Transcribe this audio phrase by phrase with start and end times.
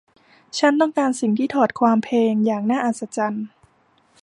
[0.59, 3.45] ฉันต้องการสิ่งที่ถอดความเพลงอย่างน่าอัศจรรย์